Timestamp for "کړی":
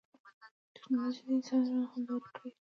2.35-2.49